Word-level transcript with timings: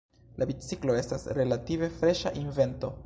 La 0.43 0.47
biciklo 0.51 0.95
estas 1.01 1.27
relative 1.41 1.91
freŝa 1.99 2.33
invento. 2.45 2.93